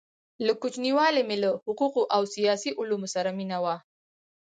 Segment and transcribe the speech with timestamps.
[0.45, 3.77] د كوچنیوالي مي له حقو قو او سیاسي علومو سره مینه وه؛